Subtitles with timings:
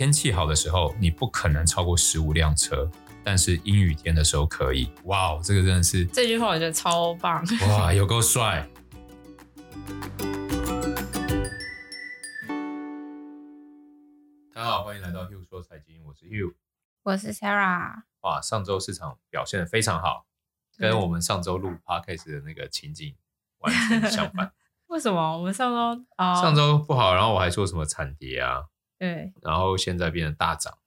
[0.00, 2.90] 天气好的时候，你不可能超过十五辆车，
[3.22, 4.90] 但是阴雨天的时候可以。
[5.04, 7.44] 哇，这个真的是这句话，我觉得超棒。
[7.68, 8.66] 哇，有够帅！
[14.54, 16.54] 大家好，欢迎来到 Hugh 说财经，我是 Hugh，
[17.02, 18.04] 我是 Sarah。
[18.22, 20.24] 哇，上周市场表现的非常好，
[20.80, 23.14] 跟我们上周录 Podcast 的那个情景
[23.58, 24.50] 完全相反。
[24.88, 25.38] 为什么？
[25.38, 28.64] 我们上周啊，上周不好，然后我还说什么惨跌啊？
[28.98, 30.78] 对，然后现在变成大涨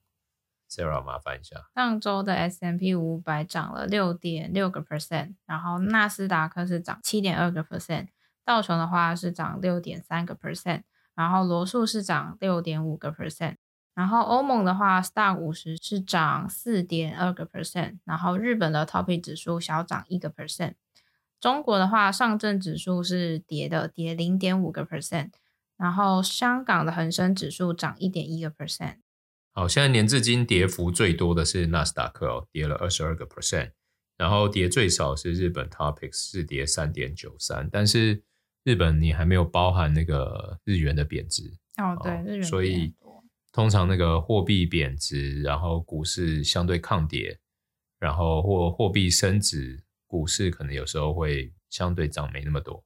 [0.68, 1.56] ，Sarah 麻烦一下。
[1.74, 8.08] 上周的 S M P 五百涨了六点六个 percent，然后纳斯达克是涨七点二个 percent，
[8.44, 10.82] 道琼的话是涨六点三个 percent，
[11.14, 13.56] 然后罗素是涨六点五个 percent，
[13.94, 20.74] 然后欧盟的话，Stoxx 五十是涨四点二个 percent，然后日本的 Topix 指数小涨一个 percent，
[21.40, 25.30] 中国的话，上证指数是跌的，跌零点五个 percent。
[25.76, 28.96] 然后香港的恒生指数涨一点一个 percent。
[29.52, 33.72] 好，现在年至今跌幅最多的是纳斯达克哦，跌了二十二个 percent。
[34.16, 38.22] 然后跌最少是日本 Topix 是跌三点九三，但是
[38.62, 42.94] 日本你还没有包含那个日元的贬值哦，对，日元，所以
[43.54, 47.38] 通常那个货币贬值，然后股市相对抗跌，
[47.98, 52.84] 然后或货币升值，股市可能有时候会相对涨没那么多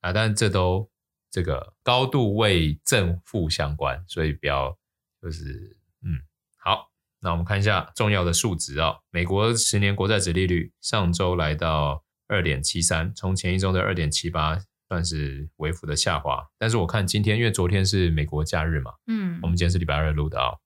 [0.00, 0.88] 啊，但这都。
[1.30, 4.74] 这个高度为正负相关，所以不要
[5.20, 6.18] 就是嗯
[6.56, 6.90] 好，
[7.20, 8.98] 那我们看一下重要的数值哦。
[9.10, 14.58] 美国十年国债殖利率上周来到二点七三，从前一周的二点七八
[14.88, 16.48] 算是微幅的下滑。
[16.58, 20.58] 但是我看今天，因为昨天是美国假日嘛，嗯，我们今天是礼拜二录的哦。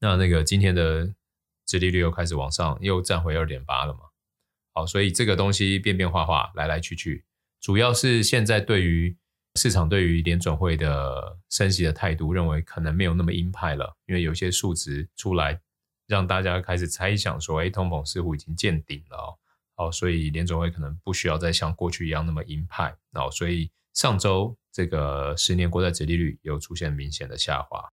[0.00, 1.14] 那那个今天的
[1.66, 4.00] 殖利率又开始往上，又站回二点八了嘛。
[4.74, 7.24] 好，所以这个东西变变化化，来来去去，
[7.60, 9.16] 主要是现在对于。
[9.56, 15.60] 市场对于联准会的升息的态度，认为可能没有那么鹰派了，因为有些数值出来，
[16.06, 19.36] 让大家开始猜想说，哎，通膨似乎已经见顶了哦，
[19.74, 27.88] 好，所以联总会可能不需要再像过去一样那么鹰派，哦，所以上周这个十年国债殖利率有出现明显的下滑。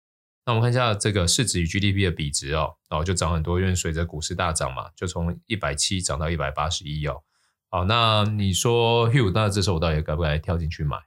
[0.45, 7.21] 那我们看一下这个市值与 GDP 的比值哦，然后就涨很多，因为随着股市大涨嘛，就从一百七涨到一百八十一哦。
[7.69, 10.97] 好，那你说 Hugh，那这时候我到底该不该跳进去买？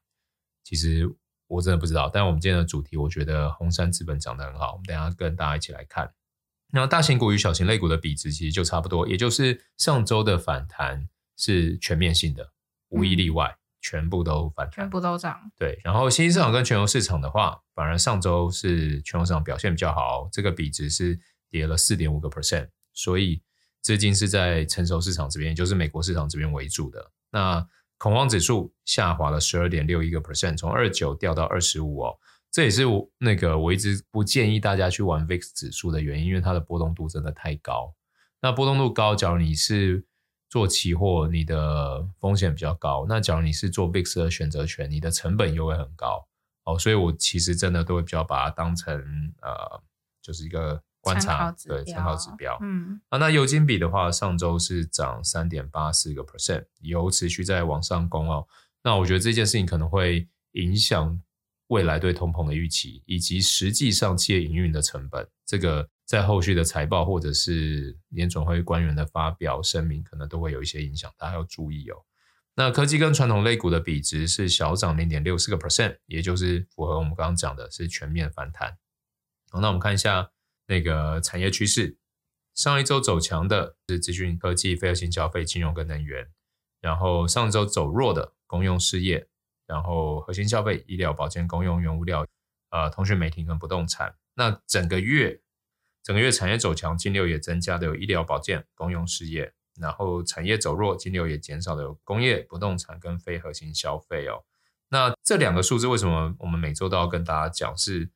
[0.62, 1.12] 其实
[1.48, 4.72] 我真的不知道，但我们今天的主题，我觉得红杉资本涨得很好。
[4.72, 6.12] 我们等下跟大家一起来看。
[6.74, 11.06] 那大型股与小型类股的比值其实就差不多，也就是上周的反弹
[11.36, 12.50] 是全面性的，
[12.88, 15.38] 无一例外，嗯、全部都反弹，全部都涨。
[15.58, 23.42] 对，然后新兴市场跟全球市场的话，反而上周是全球市场表现比较好，这个比值是跌了四点五个 percent，所以
[23.82, 27.10] 资金是在成熟市场这边，也就是美国市场这边为主的。
[27.30, 27.66] 那
[27.98, 32.18] 恐慌指数下滑了十二点六一个 percent，从二九掉到二十五哦，
[32.52, 37.94] 这也是我那个我一直不建议大家去玩 VIX 指数的原因，因为它的波动度真的太高。
[38.42, 40.04] 那波动度高，假如你是
[40.50, 46.28] 做期货，你的风险比较高；那假如你是做 VIX 的选择权，你的成本又会很高
[46.64, 46.78] 哦。
[46.78, 48.94] 所以我其实真的都会比较把它当成
[49.40, 49.82] 呃，
[50.20, 50.82] 就是一个。
[51.04, 58.46] 观察对参考指标，嗯，啊，那油金比的话，上周是涨三点八四个 percent，油持续在往上攻哦。
[58.84, 61.20] 那我觉得这件事情可能会影响
[61.72, 65.26] 未来对通膨的预期，以及实际上企业营运的成本。
[65.46, 71.96] 这个在后续的财报或者是联准会官员的发表声明，可能都会有一些影响，大家要注意哦。
[72.54, 78.76] 那科技跟传统类股的比值是小涨零点六四个 percent，也就是符合我们刚刚讲的是全面反弹。
[79.50, 80.30] 好，那我们看一下。
[80.68, 81.98] 那个产业趋势，
[82.54, 86.30] 上一周走强的是资讯科技、非核心消费、金融跟能源，
[86.80, 89.28] 然后上周走弱的公用事业，
[89.66, 92.26] 然后核心消费、医疗保健、公用原物料、
[92.70, 94.14] 呃，通讯媒体跟不动产。
[94.34, 95.40] 那整个月，
[96.02, 104.44] 整个月产业走强，金流也增加的有医疗保健、公用事业，然后产业走弱，金流也减少的有工业、不动产跟非核心消费哦。
[104.88, 108.10] 那这两个数字为什么我们每周都要跟大家讲是？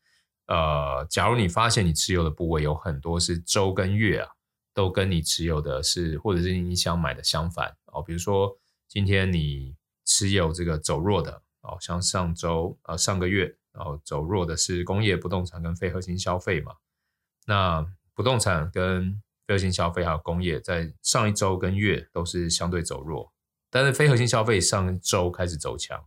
[0.48, 4.30] 呃，假如你发现你持有的部位有很多是周跟月啊，
[4.72, 8.00] 都跟你持有的是，或者是你想买的相反哦。
[8.00, 8.56] 比如说
[8.86, 9.74] 今天你
[10.06, 16.76] 持有这个走弱的哦，像上周呃上个月，然后走弱的是工业、不动产跟非核心消费嘛。
[17.46, 23.32] 那不动产跟非核心消费还有工业，在上一周跟月都是相对走弱，
[23.70, 26.02] 但是非核心消费上一周开始走强。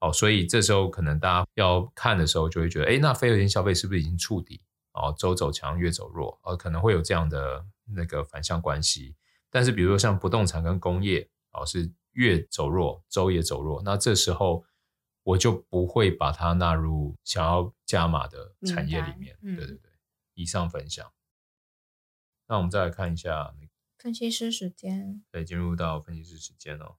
[0.00, 4.60] 哦，所以这时候可能大家要看的时候，就会觉得，哎，那非核心消费是不是已经触底？
[4.92, 7.64] 哦，周走强，月走弱，呃，可能会有这样的
[7.94, 9.16] 那个反向关系。
[9.50, 14.64] 但是，比如说像不动产跟工业，哦，是月走弱，周也走弱，那这时候
[15.22, 19.36] 我就不会把它纳入想要加码的产业里面。
[19.42, 19.90] 嗯、对对对，
[20.34, 21.12] 以上分享。
[22.46, 23.54] 那我们再来看一下
[23.98, 26.96] 分析师时间，可以进入到分析师时间哦。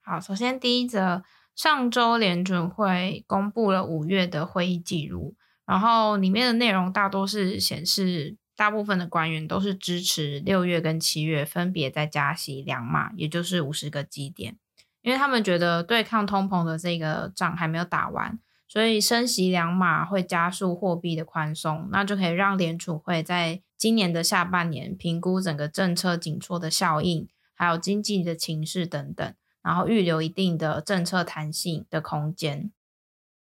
[0.00, 1.24] 好，首先第一则，
[1.56, 14.54] 上周联准会公布了五月的会议记录，然后里面的内容大多是显示，大部分的官员都是支持六月跟七月分别再加息两码，也就是五十个基点，
[15.00, 18.38] 因为他们觉得对抗通膨的这个仗还没有打完。
[18.68, 32.70] 所以升息两码会加速货币的宽松，那就可以让联储会在今年的下半年评估整个政策紧缩的效应，还有经济的情势等等，然后预留一定的政策弹性的空间。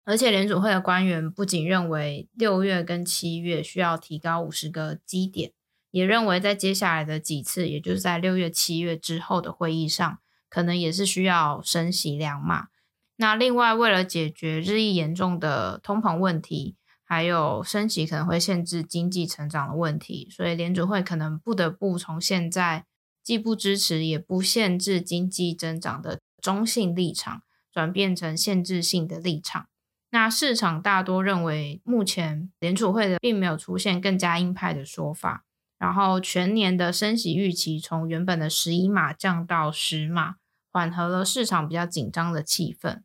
[0.09, 5.53] 而且联储会的官员不仅认为六月跟七月需要提高五十个基点，
[5.91, 10.19] 也认为在接下来的几次，也就是在六月、七月之后的会议上，
[10.49, 12.69] 可能也是需要升息两码。
[13.17, 22.87] 那另外，为了解决日益严重的通膨问题，还有升息可能会限制经济成长的问题，所以联准会可能不得不从现在
[23.23, 29.69] 既不支持也不限制经济增长的中性立场，转变成限制性的立场。
[30.11, 35.45] 那市场大多认为，目前联储会的并没有出现更加鹰派的说法，
[35.79, 40.37] 然后全年的升息预期从原本的十一码降到十码，
[40.73, 43.03] 缓和了市场比较紧张的气氛。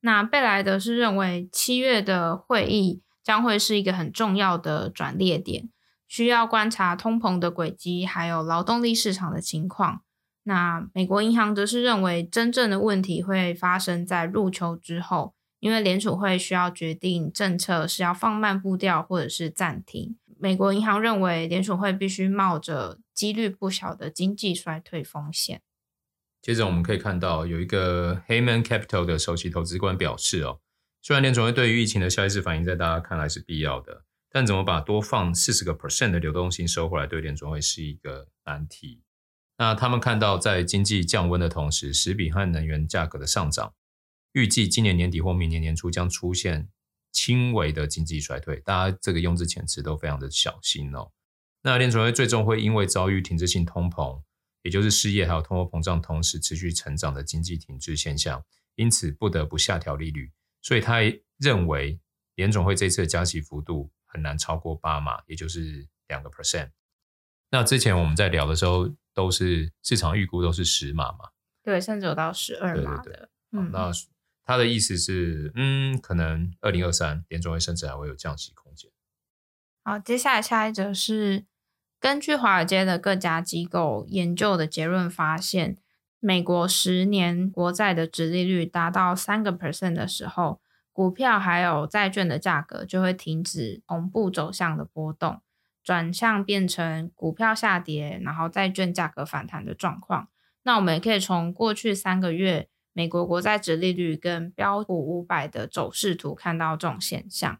[0.00, 5.70] 那贝莱德是认为七月的会议将会是一个很重要的转捩点，
[6.08, 10.02] 需要观察通膨的轨迹，还有劳动力市场的情况。
[10.42, 20.16] 那美国银行则是认为真正的问题会发生在入秋之后，因为联储会需要决定政策是要放慢步调或者是暂停。
[20.36, 25.62] 美国银行认为联储会必须冒着几率不小的经济衰退风险。
[26.40, 30.58] 接着我们可以看到，有一个 Heyman Capital 的首席投资官表示：“哦，
[31.00, 39.04] 虽然联准会对于疫情的下意识反应在大家看来是必要的，但怎么把多放四十个 percent 的流动性收回来，对联准会是一个难题。
[39.58, 43.72] 那他们看到，在经济降温的同时，食品和能源价格的上涨，
[44.32, 46.68] 预计今年年底或明年年初将出现
[47.10, 48.56] 轻微的经济衰退。
[48.60, 51.10] 大家这个用字遣词都非常的小心哦。
[51.62, 54.22] 那联准会最终会因为遭遇停滞性通膨。”
[54.62, 58.44] 也就是失业还有通货膨胀同时持续成长的经济停滞现象，
[58.76, 60.30] 因此不得不下调利率。
[60.60, 61.00] 所以他
[61.38, 61.98] 认为
[62.36, 66.70] 联总会这次的加息幅度很难超过八码，也就是两个 percent。
[67.50, 71.30] 那之前我们在聊的时候，都是市场预估都是十码嘛？
[71.64, 73.02] 对，甚至有到十二码的。
[73.02, 73.28] 对对对。
[73.50, 73.90] 嗯，那
[74.44, 78.90] 他的意思是，嗯，可能二零二三联准会甚至还会有降息空间。
[79.84, 81.44] 好，接下来下一则是。
[82.00, 85.76] 根据华尔街的各家机构研究的结论发现，
[86.18, 90.60] 美国十年国债的殖利率达到三个 percent 的时候，
[90.92, 95.40] 股票还有债券的价格就会停止同步走向的波动，
[95.84, 100.26] 转向变成股票下跌，然后债券价格反弹的状况。
[100.64, 107.58] 那我们也可以从过去三个月美国国债殖利率跟标普五百的走势图看到这种现象。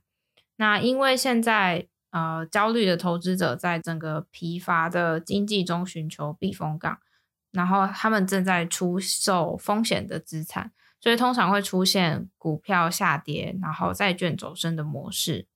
[0.56, 6.98] 那因为现在呃，焦虑的投资者在整个疲乏的经济中寻求避风港，
[7.50, 15.46] 然后他们正在出售风险的资产，所以通常会出现股票下跌，然后债券走升的模式。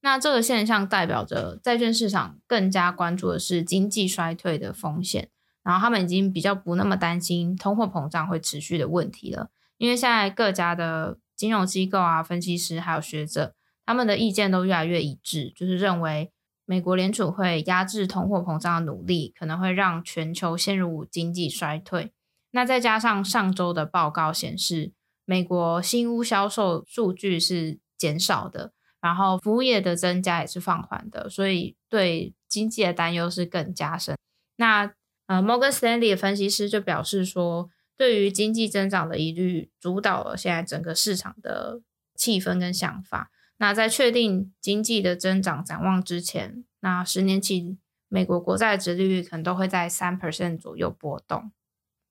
[0.00, 5.28] 那这个现象代表着债券市场更加关注的是经济衰退的风险，
[5.68, 13.54] 然后他们已经比较不那么担心通货膨胀会持续的问题了，因为现在各家的金融机构啊、分析师还有学者。
[13.84, 16.30] 他们的意见都越来越一致，就是认为
[16.64, 22.12] 美国联储会压制通货膨胀的努力可能会让全球陷入经济衰退。
[22.50, 24.92] 那再加上上周的报告显示，
[25.24, 34.18] 美国新屋销售数据是减少的，然后服务业的增加也是放缓的，所以对经济的担忧是更加深。
[34.56, 34.92] 那
[35.28, 41.80] 呃，摩根斯坦利的分析师就表示说，对于经济增长的疑虑主导了现在整个市场的
[42.16, 43.30] 气氛跟想法。
[43.58, 47.76] 那在确定经济的增长展望之前，那十年期
[48.08, 51.52] 美国国债殖利率可能都会在三 percent 左右波动。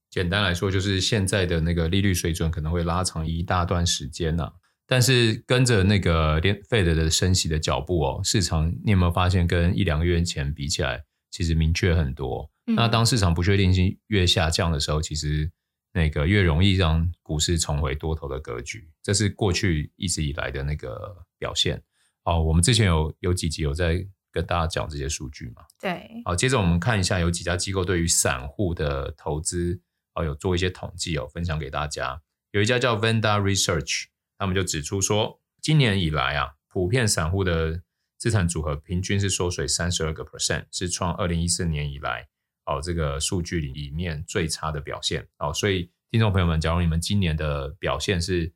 [0.10, 4.54] 简单来说，就是现在的那个利率水准可能会拉长一大段时间呢、啊。
[4.86, 12.50] 但是跟着那个联 Fed 的升息的脚步哦，市场你有没有发现跟一两个月前比起来，其实明确很多。
[12.68, 15.52] 嗯、那当市场不确定性越下降的时候，其实。
[15.94, 21.82] 那个越容易让股市重回多头的格局，这是过去一直以来的那个表现。
[22.24, 25.64] 哦，我们之前有有几集有在跟大家讲这些数据嘛？
[25.82, 26.22] 对。
[26.24, 29.82] 好，接着我们看一下有几家机构对于散户的投资
[30.14, 32.22] 哦，有做一些统计哦，分享给大家。
[32.52, 34.04] 有一家叫 Venda Research，
[34.38, 37.82] 他们就指出说，今年以来啊，普遍散户的
[38.20, 42.28] 资产组合平均是缩水三十二个 percent，是创二零一四年以来
[42.68, 45.52] 哦这个数据里面最差的表现哦。
[45.52, 48.54] 所以听众朋友们，假如你们今年的表现是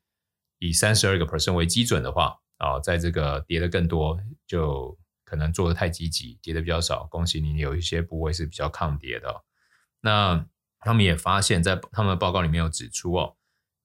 [0.60, 9.44] 以三十二个 percent 为基准的话，啊、哦，在这个跌得更多，就可能做的太积极，跌得比较少，恭喜你有一些部位是比较抗跌的。
[10.02, 10.46] 那
[10.80, 13.36] 他们也发现，在他们的报告里面有指出哦。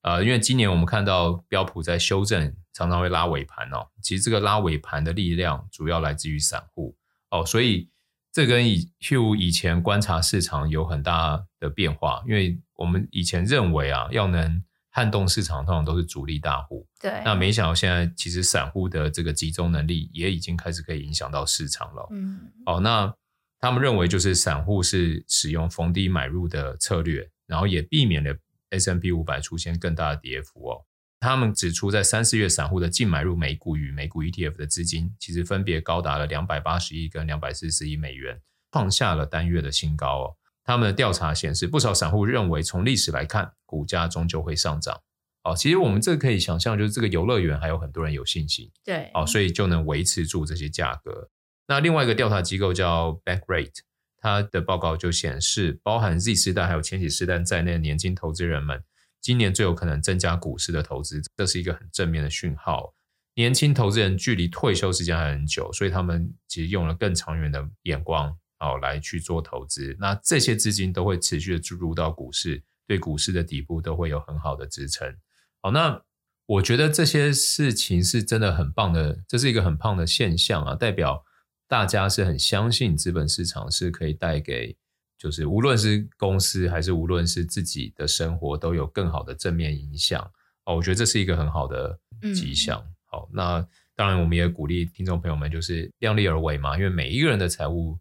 [0.02, 3.88] 呃，因为今年我们看到标普在修正，常常会拉尾盘哦。
[4.00, 6.96] 其实这个拉尾盘的力量主要来自于散户
[7.30, 7.90] 哦，所以
[8.36, 12.22] 这跟以 Hugh 以前观察市场有很大的变化。
[12.28, 16.86] 因为我们以前认为啊，要能撼动市场，通常都是主力大户。
[17.00, 17.22] 对。
[17.24, 22.06] 那没想到现在其实散户的这个集中能力也已经开始可以影响到市场了。
[22.10, 22.52] 嗯。
[22.66, 23.10] 哦，那
[23.58, 28.36] 他们认为就是散户是使用逢低买入的策略，然后也避免了。
[28.68, 30.84] S&P 五百出现更大的跌幅哦。
[31.18, 38.40] 他们指出，在三四月散户的净买入美股与美股 ETF 的资金，其实分别高达了两百八十亿跟两百四十亿美元，
[38.72, 40.36] 创下了单月的新高哦。
[40.64, 45.00] 他们的调查显示，不少散户认为，从历史来看，股价终究会上涨。
[45.44, 51.30] 哦，其实我们这可以想象，就是这个游乐园还有很多人有信心，对，哦，所以就能维持住这些价格。
[51.68, 53.80] 那另外一个调查机构叫 Bankrate。
[54.18, 58.82] 它的报告就显示，包含 Z 世代还有千禧世代在内的年轻投资人们，
[59.26, 62.94] 今年最有可能增加股市的投资，这是一个很正面的讯号。
[63.34, 68.28] 年轻投资人距离退休时间还很久，所以他们其实用了更长远的眼光
[68.60, 69.96] 哦来去做投资。
[69.98, 75.12] 那这些资金都会持续的注入到股市，对股市的底部都会有很好的支撑。
[75.60, 76.00] 好，那
[76.46, 81.24] 我觉得这些事情是真的很棒的，这是一个很棒的现象啊，代表。
[81.68, 84.76] 大家是很相信资本市场是可以带给，
[85.18, 90.22] 就是无论是公司还是无论是自己的生活都有更好的正面影响
[90.64, 90.76] 哦。
[90.76, 91.98] 我觉得这是一个很好的
[92.34, 92.78] 迹象。
[92.80, 97.98] 嗯、好，那当然我们也鼓励听众朋友们就是量力而为嘛，因为每一个人的财务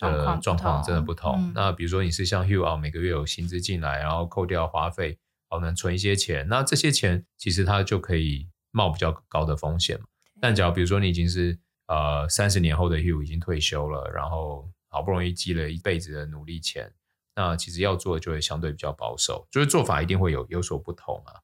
[0.00, 1.36] 的状况真的不同。
[1.38, 5.18] 嗯、那比如说你是像 Hugh 啊，每个月有薪资进来，然后扣掉花费，
[5.48, 10.06] 好能存一些钱，那这些钱其实它就可以冒比较高的风险嘛。
[10.40, 16.92] 但假如比如说你已经是呃，三十年后的 Hugh 已经退休了，然后好不容易积了一辈子的努力钱，
[17.34, 21.42] 那其实要做的就会相对比较保守，就是做法一定会有有所不同啊。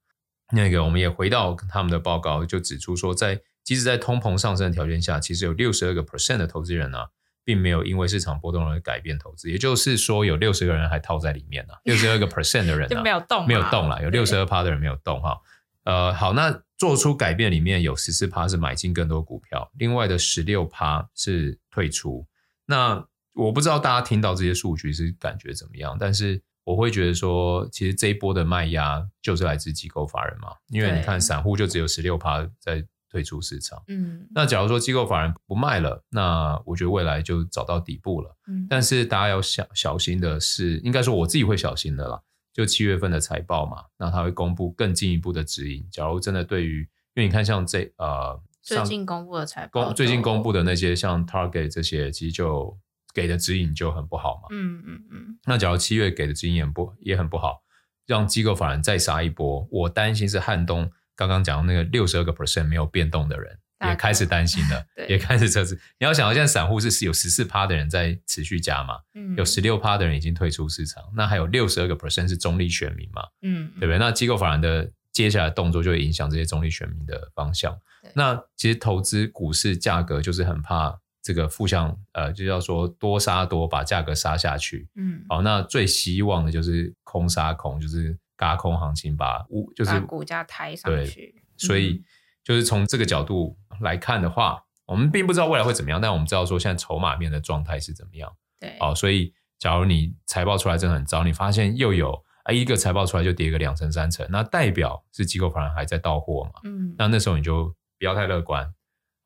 [0.52, 7.08] 那个我们也回到他们的报告，就指出说在，在即使在通膨上升的条件下，其实有六十二个 percent 的投资人呢、啊，
[7.44, 15.40] 并没有因为市场波动而改变投资，也就是说有六十个人还套在里面呢、啊，六十二个 percent 的人、啊、 就没有动，没有动了，有六十二趴的人没有动哈。
[15.84, 22.26] 呃，好，那做出改变里面有十四趴是买进更多股票，另外的十六趴是退出。
[22.66, 33.82] 那我不知道大家听到这些数据是感觉怎么样，但是我会觉得说，其实这一波的卖压就是来自机构法人嘛，因为你看散户就只有十六趴在退出市场。
[33.88, 38.36] 嗯，那假如说机构法人不卖了，那我觉得未来就找到底部了。
[38.46, 42.20] 嗯，但是大家要小小心的是，应该说我自己会小心的啦。
[42.52, 45.86] 就七月份的财报嘛，那他会公布更进一步的指引。
[45.90, 46.80] 假如真的对于，
[47.14, 52.76] 因为你看像这呃，最近公布的财报，最近公布的那些像 Target 这些，其实就
[53.14, 54.48] 给的指引就很不好嘛。
[54.50, 55.38] 嗯嗯嗯。
[55.46, 57.62] 那假如七月给的指引也不也很不好，
[58.06, 63.58] 让机构法人再杀一波，我担心是汉东刚刚讲的那个六十二个 percent 没有变动的人。
[63.88, 65.74] 也开始担心了，对也开始测试。
[65.98, 73.96] 你要想到现在散户是有十四趴的人在持续加码，嗯，有十六趴的人已经退出市场，那还有六十二个 percent 是中立选民嘛，嗯，对不对？
[73.96, 77.74] 那机构法人的接下来动作就会影响这些中立选民的方向。
[78.12, 81.00] 那其实投资股市价格就是很怕
[81.30, 91.92] 这个负向，呃，就叫说多杀多，把价格杀下去，嗯，好，那最希望的就是空杀空，就是嘎空行情把物就是把股价抬上去，所以。
[91.92, 92.04] 嗯
[92.42, 98.34] 就是从这个角度来看的话，我们并不知道未来会怎么样，但我们知道说现在筹码面的状态是怎么样。
[98.58, 102.10] 对，哦，所以假如你财报出来真的很糟，你发现又有
[102.44, 106.60] 啊一个财报出来就跌个两成三成，那代表是机构反而还在到货嘛？
[106.64, 107.66] 嗯，那那时候你就
[107.98, 108.66] 不要太乐观。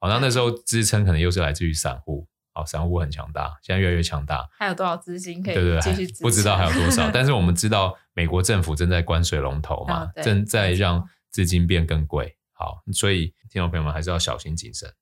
[0.04, 4.46] 好，那那时候支撑可能又是来自于散户，好，散户很强大，现在越来越强大。
[4.52, 5.54] 还有多少资金可以？
[5.54, 12.36] 对对对，不知道还有多少，但是我们 知道美国政府正在关水龙头嘛，哦、正在让资金变更贵。
[12.52, 14.92] 好，所以听众朋友们还是要小心谨慎。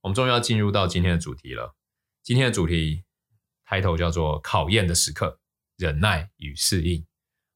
[0.00, 1.76] 我们终于要进入到今天的主题了。
[2.24, 3.04] 今天的主题
[3.64, 5.38] 开头叫做“考验的时刻：
[5.76, 7.06] 忍耐与适应”。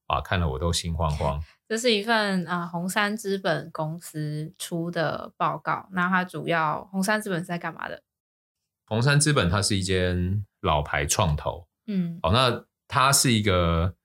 [0.07, 1.43] 啊，看了我都心慌慌。
[1.67, 5.89] 这是一份啊，红杉资本公司出的报告。
[5.91, 8.03] 那它主要，红杉资本是在干嘛的？
[8.85, 11.67] 红杉资本它是一间老牌创投。
[11.87, 13.95] 嗯，哦，那它是一个。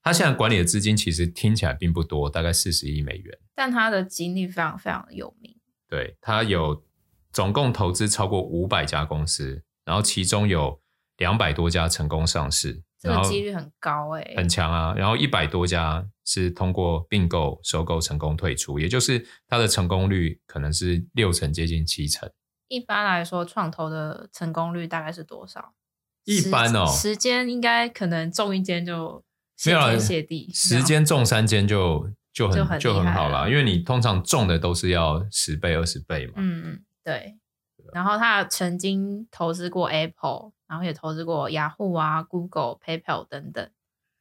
[0.00, 3.38] 它现在管理的资金其实听起来并不多，大概四十亿美元。
[3.54, 5.54] 但它的经历非常非常的有名。
[5.86, 6.82] 对，它有
[7.30, 10.80] 总共投资超过五百家公司，然后其中有
[11.18, 14.94] 两百多家成功上市，这个几率很高哎、欸，很强啊。
[14.96, 22.30] 然后一百多家是通过并购、收购成功退出，也就是它的成功率可能是六成接近七成。
[22.68, 25.74] 一般来说，创投的成功率大概是多少？
[26.24, 29.24] 一般哦，时间应该可能中一间就
[29.56, 36.34] 谢天谢地，时间中三间就就很就很，好了，因为你通常中的都是要十倍、二十倍嘛。
[36.36, 37.38] 嗯，对。
[37.94, 43.68] 然后他曾经投资过 Apple，然后也投资过雅虎啊、Google、PayPal 等等。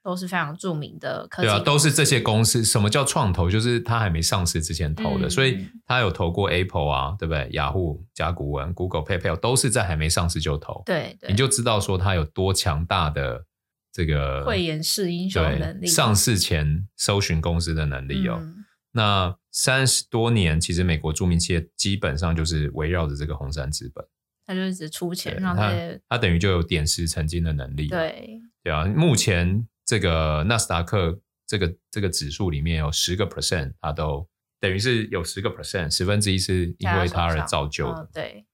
[0.03, 2.63] 都是非常著名的科技，对啊，都是这些公司。
[2.63, 3.49] 什么叫创投？
[3.49, 7.49] 就是他还没上市之前投的，嗯、所以他有投过 Apple 啊，对不对？
[7.51, 10.81] 雅虎、甲骨文、Google、PayPal 都是在还没上市就投。
[10.85, 13.43] 对，对，你就知道说他有多强大的
[13.91, 18.37] 这个慧眼识英雄的能力，上市前搜寻公司的能力哦。
[18.39, 18.63] 嗯、
[18.93, 24.05] 那三十多年，其实美国著名企业基本上就是围绕着这个红杉资本，
[24.47, 27.87] 他就一直出钱让这些，他等于就有点石成金的能力。
[27.89, 29.67] 对，对啊，目前。
[29.89, 34.27] 这个纳斯达克这个这个指数里面有十个 percent，它都
[34.59, 38.01] 等于是有十个 percent，十分之一是因为它而造就的。
[38.01, 38.45] 哦、对，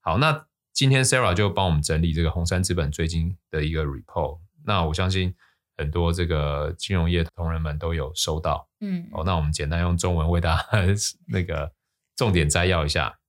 [0.00, 4.38] 好，那今天 Sarah 就帮我们整理这个红杉资本最近的一个 report。
[4.64, 5.34] 那我相信
[5.76, 8.66] 很多这个金融业同仁们都有收到。
[8.80, 10.66] 嗯，哦，那我们简单用中文为大家
[11.28, 11.70] 那个
[12.16, 13.19] 重点摘要一下。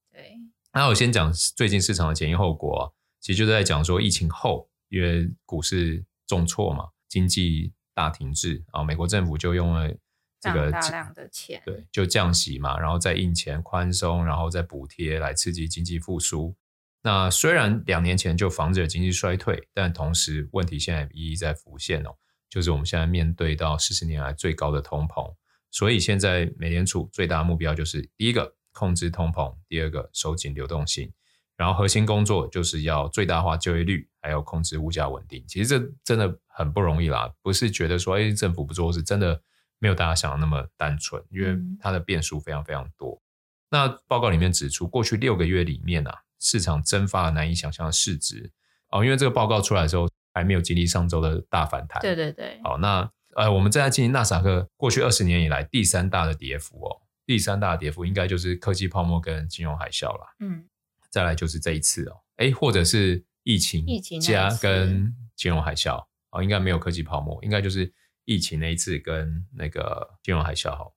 [0.74, 6.90] 对，那我先讲最近市场的前因后果，其实就是在讲说疫情后，因为股市重挫嘛。
[7.12, 9.94] 经济大停滞啊，美国政府就用了
[10.40, 16.56] 这个大量的钱，对，就降息嘛，然后再印钱宽松，然后再补贴来刺激经济复苏。
[17.02, 22.16] 那虽然两年前就防止了经济衰退，但同时问题现在一一在浮现哦，
[22.50, 25.36] 就是我们现在面对到四十年来最高的通膨，
[25.70, 31.12] 所以现在美联储最大的目标就是第一个控制通膨，第二个收紧流动性。
[31.58, 35.46] 然后核心工作就是要最大化就业率，还有控制物价稳定。
[35.48, 39.40] 其实这真的很不容易啦，不是觉得说哎政府不做，是真的
[39.78, 43.14] 没有大家想的那么单纯，因为它的变数非常非常多。
[43.14, 43.22] 嗯、
[43.70, 48.52] 那报告里面指出，过去六个月里面啊，市场蒸发了难以想象的市值
[48.90, 49.06] 哦。
[49.06, 52.02] 因为这个报告出来的时候，还没有经历上周的大反弹。
[52.02, 52.60] 对对对。
[52.64, 57.02] 好，那呃，我们正在进行纳斯达克过去二十年以来第三大的跌幅哦，
[57.32, 60.36] 第三大跌幅应该就是科技泡沫跟金融海啸了。
[60.40, 60.66] 嗯。
[61.10, 63.86] 再来就是这一次哦，哎，或者是疫情
[64.22, 70.90] 加跟金融海啸哦，应该没有科技泡沫，应该就是疫情那一次跟那个金融海啸哈，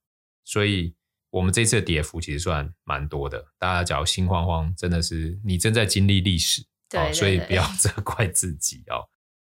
[0.45, 0.95] 所以
[1.31, 3.45] 我们这次的跌幅其实算蛮多的。
[3.59, 9.11] 大家假如心慌慌，真的是你正在经历历史，对，对，对，所以不要 责怪自己哦。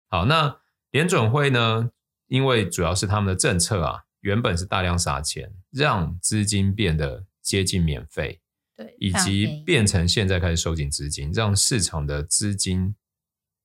[0.08, 0.58] 好，那
[0.90, 1.92] 联准会呢，
[2.26, 8.42] 因为主要是他们的政策啊，原本是大量撒钱，让资金变得接近免费。
[8.76, 12.94] 对，以及变成现在开始收紧资金，让市场的资金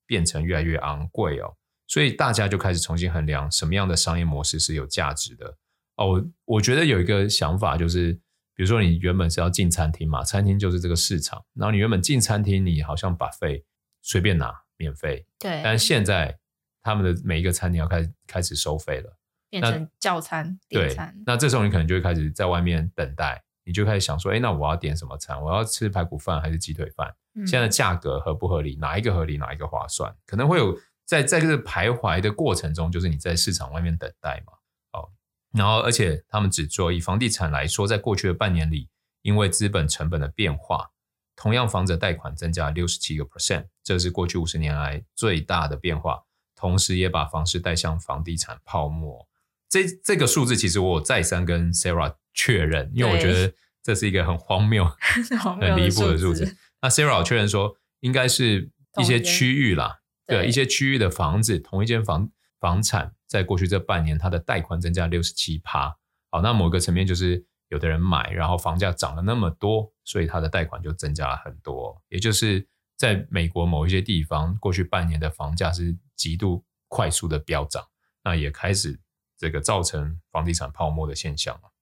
[0.07, 5.57] 变成越来越昂贵哦，所以大家就开始重新衡量什么样的商业模式是有价值的
[5.97, 6.07] 哦。
[6.07, 8.13] 我我觉得有一个想法就是，
[8.55, 13.63] 比如说你原本是要进餐厅嘛，餐厅就是这个市场，然后你原本进餐厅，你好像 buffet
[14.01, 16.39] 随便拿免费，对，但现在
[16.81, 19.15] 他们的每一个餐厅要开始开始收费了，
[19.59, 23.43] 变成叫餐点餐，那这时候你可能就会开始在外面等待。
[23.65, 25.39] 你就开始想说，哎，那我要点什么餐？
[25.39, 27.15] 我要吃排骨饭还是鸡腿饭？
[27.35, 28.75] 嗯、现在价格合不合理？
[28.77, 29.37] 哪一个合理？
[29.37, 30.11] 哪一个划算？
[30.25, 34.53] 可能会有在在这个徘徊的过程中，就是你在市场外面等待嘛。
[34.93, 35.11] 哦，
[35.53, 38.89] 然后而且他们只做以房地产来说，在过去的半年里，
[39.21, 40.89] 因为资本成本的变化，
[41.35, 46.23] 同样房子贷款增加六十七个 percent，这是过去五十年来最大的变化。
[46.55, 49.27] 同时，也把房市带向房地产泡沫。
[49.73, 52.15] 这这个数字其实我再三跟 Sarah。
[52.35, 54.83] 确认，因为我觉得这是一个很荒谬、
[55.61, 56.57] 很离谱的数字。
[56.81, 65.95] 那 Sarah 确认说，应该是一些区域啦，对，对一些区域的房子，同一间房房产，在过去这半年，它的贷款增加六十七趴。
[66.31, 72.01] 好，那某个层面就是有的人买，然后房价涨了那么多，所以它的贷款就增加了很多。
[72.09, 77.83] 也就是在美国某一些地方，过去半年的房价是极度快速的飙涨，
[78.23, 78.99] 那也开始
[79.43, 81.73] 这个造成房地产泡沫的现象了。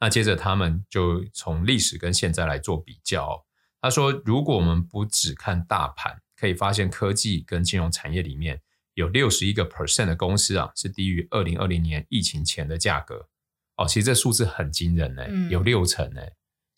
[0.00, 3.44] 那接着他们就从历史跟现在来做比较。
[3.82, 8.62] 他说，如果我们不只看大盘，可以发现科技跟金融产业里面
[8.94, 13.28] 有六十一个 percent 的公司啊，是低于二零二零年疫情前的价格。
[13.76, 16.22] 哦，其实这数字很惊人呢，有六成呢，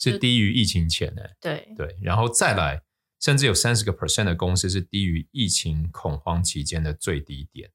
[0.00, 1.22] 是低于疫情前呢。
[1.40, 2.82] 对对，然后再来，
[3.20, 7.70] 甚至有三十个 percent 的公司是低于疫情恐慌期间的最低点。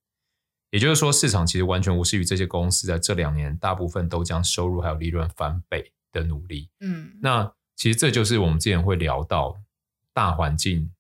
[0.72, 6.70] 也就是说，市场其实完全无视于这些公司在这两年大部分都将收入还有利润翻倍的努力。
[6.80, 9.60] 嗯，那其实这就是我们之前会聊到
[10.14, 10.92] 大环境、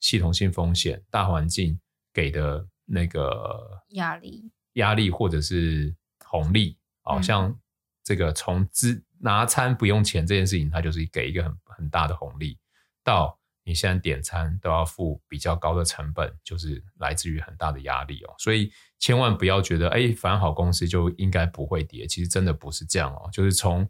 [0.00, 1.78] 系统性风险、大环境
[2.12, 6.78] 给的那个压力、压力或者是红利。
[7.02, 7.58] 好、嗯、像
[8.02, 12.58] 这个从资拿餐不用钱这件事情，它就是给一个很很大的红利，
[13.04, 13.37] 到。
[13.68, 18.34] 你现在点餐都要付比较高的成本，就是来自于很大的压力哦。
[18.38, 22.06] 所以千万不要觉得，哎，反正好公司就应该不会跌。
[22.06, 23.28] 其实真的不是这样哦。
[23.30, 23.86] 就是从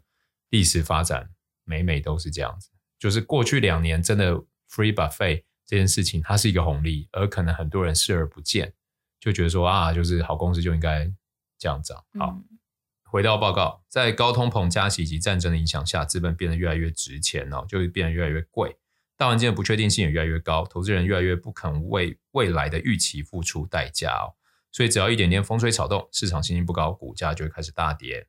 [0.49, 1.29] 历史发展，
[1.63, 2.69] 每每都是这样子。
[2.99, 4.35] 就是过去两年真的
[4.69, 8.73] free buffet 这件事情，它是一个红利，而可能很多人视而不见，
[9.17, 11.09] 就觉得说啊，就是好公司就应该
[11.57, 12.03] 这样涨。
[12.19, 12.43] 好，嗯、
[13.03, 18.75] 回到报告，在高通膨、加息以及战争的影响下，资本变得越来越值钱哦，就会变得越来越贵。
[19.19, 24.31] 大环境的不确定性也越来越高，投资人越来越不肯为未来的预期付出代价哦。
[24.71, 28.25] 所以只要一点点风吹草动，市场信心不高，股价就会开始大跌。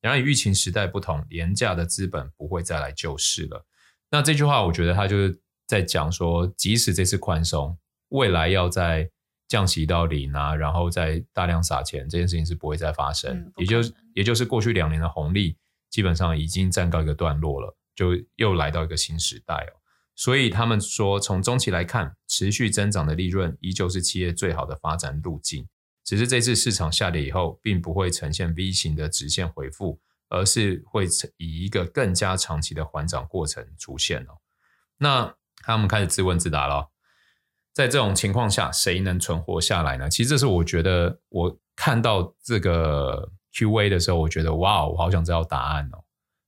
[0.00, 3.66] 然而与疫情时代不同，廉价的资本不会再来救市了。
[4.12, 7.76] 那这句话，我觉得他就是在讲说，即使这次宽松，
[8.10, 9.10] 未来要再
[9.48, 13.36] 降息到零啊，然后再大量撒钱，这件事情是不会再发生。
[13.36, 15.56] 嗯、也就是也就是过去两年的红利，
[15.90, 19.81] 基本上已经暂告一个段落了，就又来到一个新时代哦。
[20.22, 25.66] 所以他们说，从中期来看，持续增长的利润依旧是企业最好的发展路径。
[26.04, 31.08] 只是这次市场下跌以后，并不会呈现 V 型的直线回复，而是会
[31.38, 34.38] 以一个更加长期的缓涨过程出现哦。
[34.98, 36.90] 那他们开始自问自答了，
[37.72, 40.08] 在这种情况下，谁能存活下来呢？
[40.08, 46.04] 其实这是我觉得，我看到这个 Q&A 的时候，我觉得哇，我好想知道答案哦。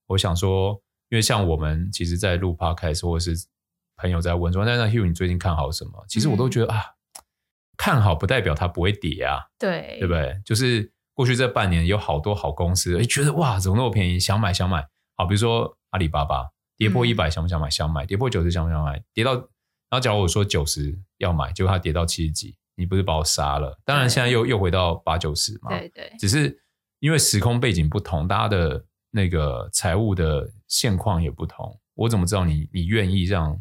[0.07, 3.35] 我想说，因为像我们其实，在录 Podcast 或是
[3.97, 6.85] 朋友在问说：“那那 Hugh，你最近看好什么？”其实我都觉得、嗯、啊，
[7.77, 10.41] 看好不代表它不会跌啊，对对不对？
[10.45, 14.87] 就是过去这半年有好多好公司，哎，觉得哇，怎么那么便宜，想买想买。
[15.17, 17.71] 好，比如说阿里巴巴跌破一百，想不想买？
[17.71, 18.05] 想买。
[18.05, 19.01] 跌破九十，想不想买？
[19.13, 23.79] 跌到，然后假如我说九十要买，结果它跌到七十几，你不是把我杀了？
[23.85, 26.13] 当然现在又又回到八九十嘛，对对。
[26.19, 26.61] 只是
[26.99, 33.57] 因为时空背景不同，大家的那个财务的现况也不同，我怎么知道你你愿意让？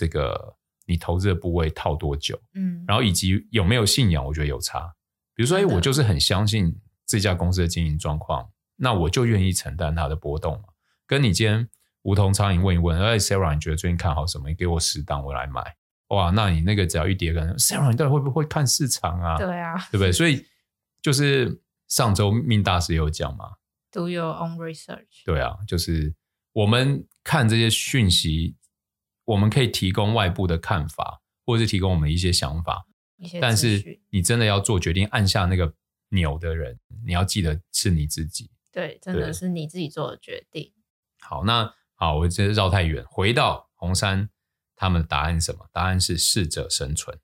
[0.00, 2.40] 这个你投资的部位套多久？
[2.54, 4.90] 嗯，然后以及有没有信仰，我觉得有差。
[5.34, 6.74] 比如说，哎，我就是很相信
[7.06, 10.68] 这家公司的经营状况，那我就愿意承担它的波动嘛。
[11.06, 11.68] 跟你今天
[12.04, 14.48] 梧桐苍蝇问一问，哎，Sarah，你觉得最近看好什么？
[14.48, 15.76] 你给我十档，我来买。
[16.08, 19.36] 哇，那你那个只要一跌，可能 Sarah，你到底会不会看市场啊？
[19.36, 20.10] 对啊，对不对？
[20.10, 20.46] 所以
[21.02, 23.50] 就是上周命大师有讲嘛
[23.92, 25.24] ，Do your own research。
[25.26, 26.14] 对啊，就是
[26.54, 28.56] 我们看这些讯息。
[29.30, 32.84] 我们可以提供外部的看法，或者是提供我们一些想法，
[33.40, 35.72] 但是你真的要做决定，按下那个
[36.08, 38.50] 钮的人，你要记得是你自己。
[38.72, 40.72] 对，真的是你自己做的决定。
[41.20, 44.30] 好，那好，我这绕太远，回到红杉，
[44.74, 45.68] 他们的答案是什么？
[45.72, 47.16] 答案是适者生存。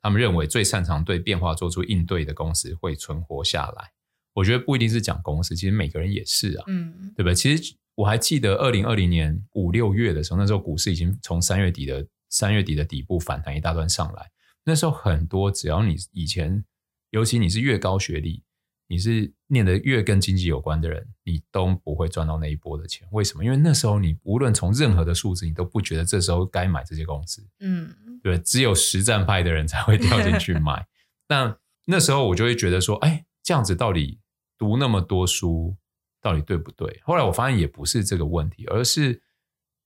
[0.00, 3.92] 他们认为最擅长对变化做出应对的公司会存活下来。
[4.32, 7.34] 我觉得不一定是讲公司，其实每个人也是啊，嗯，对不对？
[7.34, 7.76] 其实。
[7.98, 14.30] 我还记得二零二零年五六月的时候，那时候股市已经从三月底的三月底的底部反弹一大段上来。
[14.62, 16.64] 那时候很多只要你以前，
[17.10, 18.44] 尤其你是越高学历，
[18.86, 23.04] 你是念得越跟经济有关的人，你都不会赚到那一波的钱。
[23.10, 23.44] 为什么？
[23.44, 27.44] 因为那时候你无论从任何的数字，你都不觉得这时候该买这些公司。
[27.58, 30.86] 嗯，对，只有实战派的人才会掉进去买。
[31.28, 34.20] 那那时候我就会觉得说，哎，这样子到底
[34.56, 35.76] 读那么多书？
[36.20, 37.00] 到底对不对？
[37.04, 39.22] 后来我发现也不是这个问题，而是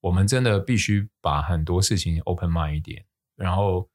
[0.00, 3.04] 我们真的必须把很多事情 open mind 一点，
[3.36, 3.88] 然后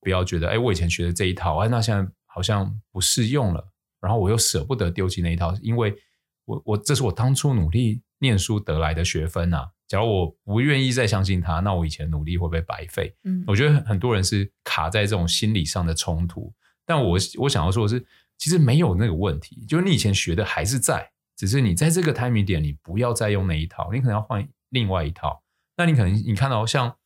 [0.00, 5.94] 不要觉得，哎，我以前学的这一套，哎，那现在好像不适用了，然后我又舍不得丢弃那一套，因为
[6.44, 9.70] 我我这是我当初努力念书得来的学分啊。
[9.88, 13.12] 假如我不愿意再相信他，那我以前努力会不会白费？
[13.24, 16.54] 嗯，我觉得很多人是卡在这种心理上的冲突，
[16.86, 18.06] 但我我想要说的是，
[18.38, 21.10] 其实没有那个问题，就是你以前学的还是在。
[21.40, 25.42] 只是你在这个 timing 点，你不要再用那一套，你可能要换另外一套。
[25.74, 26.98] 那你可能你看到像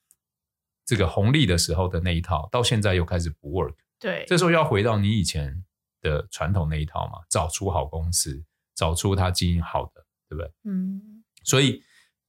[0.84, 3.76] 这个红利的时候的那一套，到现在又开始不 work。
[4.00, 5.62] 对，这时候要回到你以前
[6.00, 8.44] 的传统那一套嘛，找出好公司，
[8.74, 10.50] 找出它经营好的，对不对？
[10.64, 11.22] 嗯。
[11.44, 11.80] 所以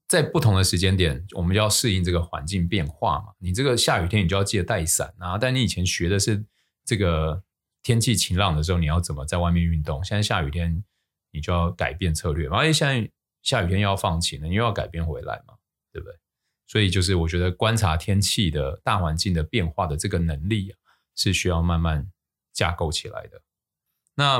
[0.08, 3.34] 在不同的时间点，我们就要适应这个环境变化嘛。
[3.39, 5.39] 你这个下雨天，你就要记得带伞啊。
[5.39, 6.46] 但你以前学的是
[6.86, 7.41] 这个
[7.82, 10.04] 天气晴朗的时候，你要怎么在外面运动？
[10.04, 10.84] 现在下雨天。
[11.36, 13.12] 你就要改变策略嘛，因为现在
[13.43, 15.54] 下雨天又要放晴了，你又要改变回来嘛，
[15.91, 16.17] 对不对？
[16.67, 20.78] 所以就是我觉得观察天气的大环境的变化的这个能力啊，
[21.15, 22.10] 是需要慢慢
[22.54, 23.41] 架构起来的。
[24.15, 24.39] 那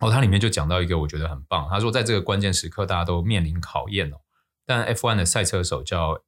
[0.00, 4.20] 哦，它里面就讲到一个我觉得很棒，他说在这个关键时刻大家都面临考验哦，
[4.66, 6.22] 但 F1 的赛车手叫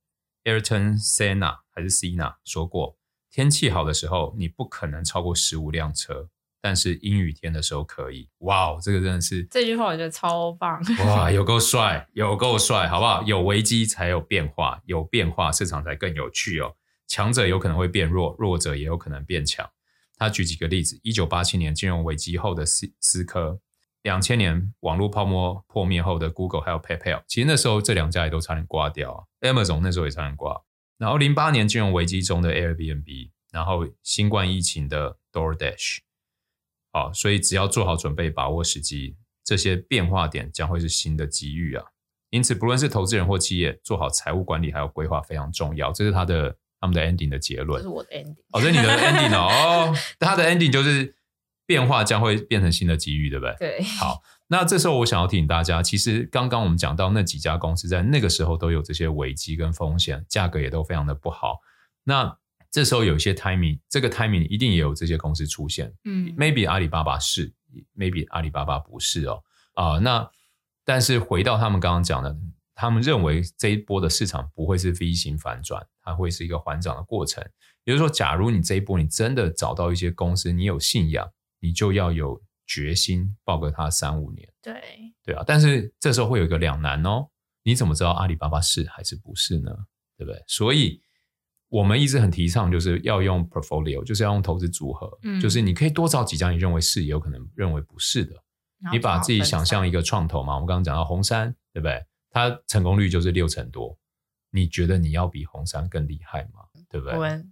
[0.44, 2.96] Ayrton Senna 还是 Senna 说过，
[3.30, 6.30] 天气好的时候你不可能超过十五辆车。
[6.60, 13.22] 但是阴雨天的时候可以，哇哦，这个真的是这句话，我觉得超棒，哇， 有够帅，有够帅，好不好？
[13.22, 16.74] 有危机才有变化，有变化市场才更有趣哦。
[17.06, 19.70] 强者有可能会变弱，弱者也有可能变强。
[20.16, 23.60] 他举几个例子：一九八七年金融危机后的思思科，
[24.02, 29.24] 两千年网络泡沫破灭后的 Google 还有 PayPal，其实那时候这两家也都差点挂掉啊。
[29.40, 30.60] Amazon 那时候也差点挂。
[30.98, 35.98] 然后零八年金融危机中的 Airbnb，然后新冠疫情的 DoorDash。
[36.92, 41.85] 好，所以只要做好准备，把握时机，这些变化点将会是新的机遇啊！
[42.31, 45.90] 因此，不论是投资人或企业，做好财务管理还有规划非常重要。
[45.92, 47.83] 这是他的他们的 ending 的结论。
[47.83, 48.37] 这是我的 ending。
[48.51, 49.94] 哦，这是你的 ending 哦。
[50.18, 51.14] 他的 ending 就是
[51.64, 53.55] 变化将会变成新的机遇，对不对？
[53.59, 53.83] 对。
[53.83, 61.61] 好，那这时候我想要提醒大家，其实刚刚我们讲到那几家公司在那个时候都有这些危机跟风险，价格也都非常的不好。
[62.05, 62.38] 那
[62.70, 65.90] 这时候有一些 timing，这个 timing 一定也有这些公司出现。
[66.04, 67.50] 嗯，maybe 阿里巴巴是
[67.96, 69.42] ，maybe 阿里巴巴不是哦。
[69.72, 70.31] 啊、呃，那
[70.85, 72.37] 但是回到他们刚刚讲的，
[72.74, 77.42] 他们认为这一波的市场不会是 V 型反转，它会是一个缓涨的过程。
[77.85, 81.26] 也就是说，假如你这一波你真的找到一些公司，你有信仰，
[81.61, 84.46] 你就要有决心抱个它三五年。
[84.61, 84.74] 对，
[85.24, 85.42] 对啊。
[85.46, 87.31] 但是这时候会有一个两难哦，
[87.62, 89.72] 你怎么知道阿里巴巴是还是不是呢？
[90.18, 90.44] 对不对？
[90.46, 91.00] 所以。
[91.70, 98.35] 我们一直很提倡，就是要用 portfolio，就是要用投资组合，嗯，就是你可以多找几家你认为是，也有可能认为不是的。
[98.90, 102.02] 你把自己想象一个创投嘛，我们刚刚讲到红杉，对不对？
[102.31, 103.98] 它成功率就是六成多，
[104.50, 106.61] 你觉得你要比红杉更厉害吗？
[106.88, 107.44] 对不对？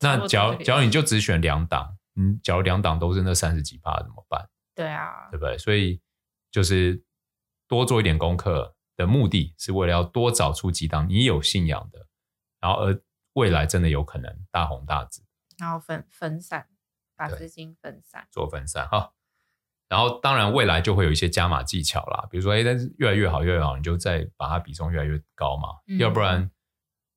[0.00, 4.48] 那假如假如你就只选两档，嗯，假如两档都是那三十几趴怎么办？
[4.74, 5.58] 对啊，对不对？
[5.58, 6.00] 所以
[6.50, 7.02] 就是
[7.66, 12.06] 多做一点功课的目的是为了要多找出几档你有信仰的，
[12.60, 12.98] 然后而。
[13.38, 15.22] 未来真的有可能大红大紫，
[15.58, 16.66] 然后分分散，
[17.16, 19.12] 把资金分散，做分散哈。
[19.88, 25.68] 然后当然未来就会有一些加码技巧啦，比如说哎，但是越来越好，越来越好，你就再把它比重越来越高嘛。
[25.86, 26.50] 嗯、要不然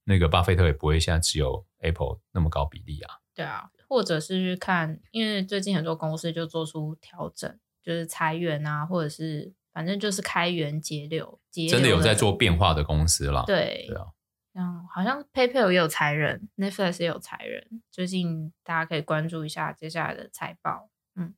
[0.03, 3.15] 那个巴菲特也不会现在持有 Apple 那么高比例啊。
[3.33, 13.43] 对啊，或者是去看，因为最近很多公司就做出调整，就是裁员啊，或者是反正就是开源节流，节流，真的有在做变化的公司啦。
[13.45, 14.07] 对对啊。
[14.53, 17.81] 嗯，好像 PayPal 也有裁人，Netflix 也有裁人。
[17.89, 20.89] 最近大家可以关注一下接下来的财报。
[21.15, 21.33] 嗯，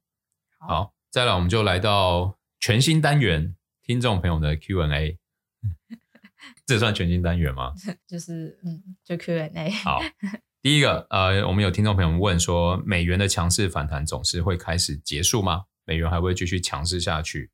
[0.58, 5.19] 好，好，再来我们就来到全新单元，听众朋友的 Q&A。
[6.65, 7.73] 这算全新单元吗？
[8.08, 9.69] 就是嗯，就 Q&A。
[9.69, 10.02] 好，
[10.62, 15.65] 第一个呃，我们有听众朋友们问说，美元的强势反弹总是会开始结束吗？
[15.86, 17.52] 美元还会继续强势下去？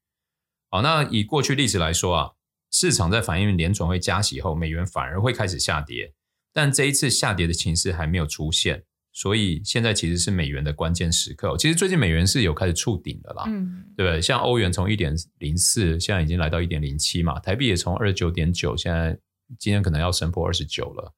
[0.69, 2.31] 好，那以过去历史来说啊。
[2.71, 6.13] 市场在反映联准会加息后，美元反而会开始下跌，
[6.53, 11.57] 但这一次下跌的情势还没有出现，所以现在其实是美元的关键时刻。
[11.57, 14.21] 其实最近美元是有开始触顶的啦，嗯，对不对？
[14.21, 19.17] 像欧元从一点零四，现在已经来到一点零七嘛，台币也从二十九点九，现在
[19.57, 21.13] 今天可能要升破二十九了。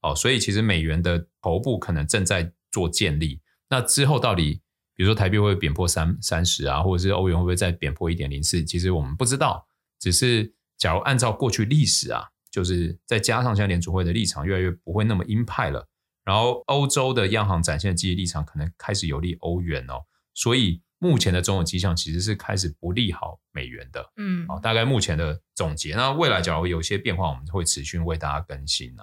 [0.00, 3.40] 哦，所以其实美元的头部可能正在做建立。
[3.68, 4.62] 那之后到底，
[4.94, 8.64] 比如说台币会不会贬破三三十啊，或者是欧元会不会再贬破一点零四？
[8.64, 9.66] 其实我们不知道，
[10.00, 10.54] 只是。
[10.76, 15.88] 假如按照过去历史啊，就是再加上现在联储会的立场越来越不会那么鹰派了，
[16.24, 25.94] 然后欧洲的央行展现的积极立场可能开始有利欧元哦，所以目前的种种迹象其实是开始不利好美元的，嗯，好，大概目前的总结。
[25.94, 29.02] 那未来假如有些变化，我们会持续为大家更新呢。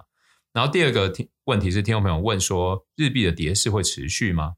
[0.53, 4.55] 然后第二个听问题是听众朋友问说，日币的跌势会持续吗？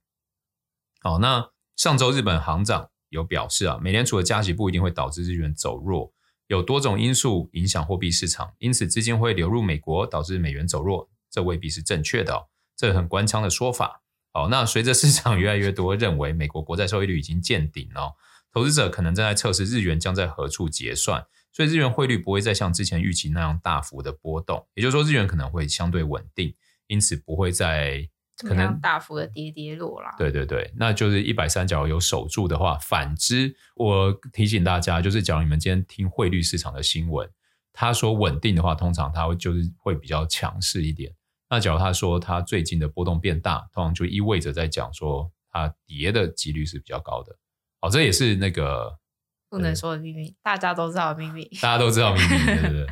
[1.02, 6.14] 好，那上周日本行长有表示啊，美联储的加息不一定会导致日元走弱。
[6.54, 14.04] 有多种因素影响货币市场，因此资金会流入美国，导致美元走弱，这未必是正确的，这很官腔的说法。
[14.32, 18.14] 好，那随着市场越来越多认为美国国债收益率已经见顶了，
[18.54, 26.54] 投资者可能正在测试日元将在何处结算，所以日元汇率不会再像之前预期那样大幅的波动，也就是说日元可能会相对稳定，
[26.86, 28.10] 因此不会再。
[28.38, 32.78] 可能大幅的跌跌落啦，对对对，那就是一百三，假如有守住的话。
[32.80, 37.30] 反之，我提醒大家，就是假如你们今天听汇率市场的新闻，
[37.72, 41.14] 他说稳定的话，通常他会就是会比较强势一点。
[41.50, 47.36] 那假如他说他最近的波动变大，通常就意味着在讲说它跌的几率是比较高的。
[47.80, 48.98] 好，这也是那个
[49.50, 52.88] 不能说的秘密，大家都知道的秘密，大家都知道秘密，对不对？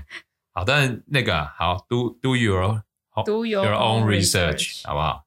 [0.53, 2.83] 好，但那个好，do do your
[3.25, 5.25] do your, your own research，好不好？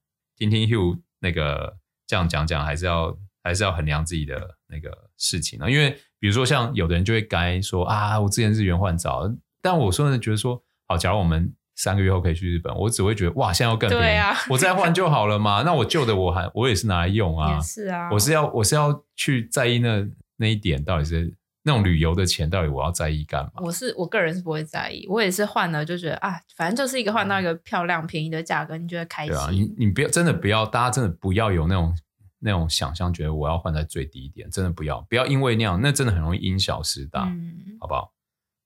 [0.51, 1.77] 听听 Hugh 那个
[2.07, 5.71] 这样讲讲，还是要还是要衡量自己的那个事情呢？
[5.71, 9.31] 因为比如说像有的人就会该说啊，我之前日元换早，
[9.61, 15.63] 但我说呢觉得说，好，假如我们三个月后可以去日本，我只会觉得哇，现在要更便宜，啊、 我再换就好了嘛。
[15.63, 21.35] 那我旧的我还我也是拿来用啊，是啊，我是要我是要去在意那那一点到底是。
[21.67, 23.53] 那种旅游的钱到底我要在意干嘛？
[23.57, 29.35] 我是我个人是不会在意，我也是换了就觉得啊，反正就是一个换到一个漂亮便宜的价格，你觉得开心？
[29.35, 31.97] 对啊，你你不要真的不要，大家真的不要有那种
[32.41, 38.13] 那种想象，觉得我要换在最低点，真的不要，不要因为那样，那真的很容易因小失大，嗯、好不好？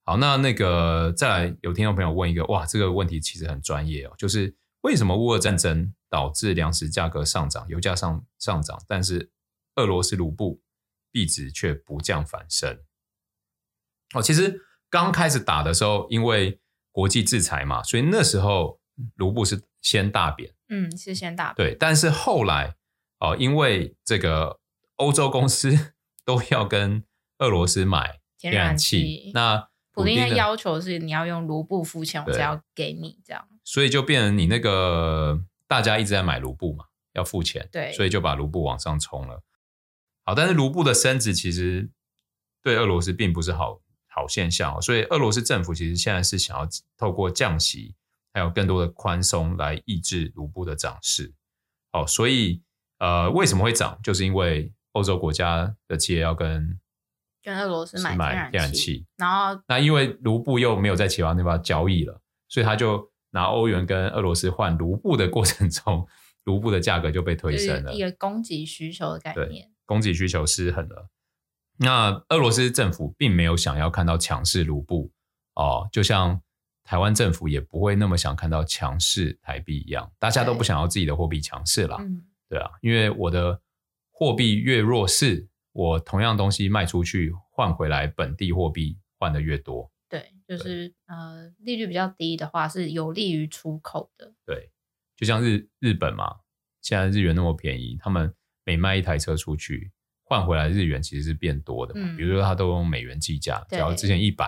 [0.04, 9.30] 好，那那个再来有听众朋友问一个，哇，这个问题其实很专业哦，就是为什么乌俄战争导致粮食价格上涨，油价上上涨，但是
[9.76, 10.60] 俄罗斯卢布
[11.12, 12.76] 币值却不降反升？
[14.14, 16.58] 哦，其实刚开始打的时候，因为
[16.92, 18.80] 国际制裁嘛，所以那时候
[19.16, 21.68] 卢布是先大贬，嗯，是先大贬。
[21.68, 22.76] 对，但是后来
[23.20, 24.58] 哦，因为这个
[24.96, 25.92] 欧洲公司
[26.24, 27.04] 都要跟
[27.38, 39.42] 俄罗斯买天然气，那普丁的要求是你要用卢布付钱，我才要给你这样，所以就变成你那个大家一直在买卢布嘛，要付钱，对，所以就把卢布往上冲了。
[40.24, 41.90] 好，但是卢布的升值其实
[42.62, 43.80] 对俄罗斯并不是好。
[44.08, 47.94] 好现象，所以俄罗斯政府其实现在是想要透过降息，
[48.32, 51.32] 还有更多的宽松来抑制卢布的涨势。
[51.92, 52.62] 好，所以
[52.98, 53.98] 呃，为什么会涨？
[54.02, 56.78] 就是因为欧洲国家的企业要跟
[57.42, 66.06] 跟俄罗斯买天然气，然后那因为卢布又没有在其他地方交易了，所以他就拿欧元跟俄罗斯换卢布的过程中，
[66.44, 67.94] 卢布的价格就被推升了。
[67.94, 71.08] 一个供给需求的概念，供给需求失衡了。
[71.78, 75.12] 那俄罗斯政府并没有想要看到强势卢布
[75.54, 76.42] 哦，就像
[76.82, 81.98] 台湾政府也不会那么想看到强势台币一样，大家都不想要自己的货币强势啦。
[82.48, 83.60] 对啊，因为我的
[84.10, 89.92] 货币越弱势，我同样东西卖出去换回来本地货币换的越多。
[90.08, 94.32] 对，就是呃利率比较低的话是有利于出口的。
[94.44, 94.70] 对，
[95.14, 96.36] 就像日日本嘛，
[96.80, 99.92] 现在日元那么便宜，他们每卖一台车出去。
[100.28, 104.44] 换回来日元其实是变多的嘛，嗯、比如说他都用美元计价，假如之前一百，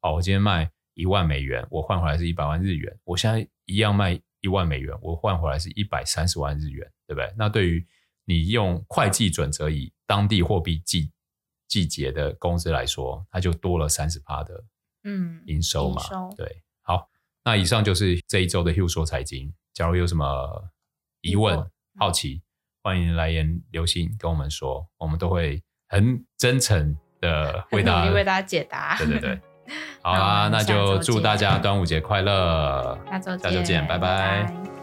[0.00, 7.34] 哦，我今天卖一万美元，我换回来是一百万日元，我现在一样卖一万美元，我换回来是一百三十万日元，对不对？
[7.36, 7.84] 那对于
[8.24, 11.10] 你用会计准则以当地货币计
[11.66, 14.64] 计结的公司来说，它就多了三十趴的
[15.02, 16.62] 嗯营收嘛，嗯、对。
[16.82, 17.10] 好，
[17.44, 20.70] 那以上就是这一周的 Hugh 说财经，假如有什么
[21.22, 22.43] 疑问、嗯、好奇。
[22.84, 28.94] 欢迎来言留信跟我们说，我们都会很真诚的为大家，为大家解答。
[28.98, 29.40] 对对对，
[30.04, 34.42] 好啊，那就祝大家端午节快乐，下周见，下周见，拜拜。
[34.42, 34.73] 拜拜。